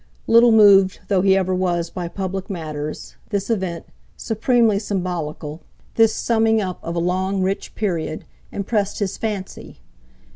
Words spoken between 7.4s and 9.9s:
rich period, impressed his fancy.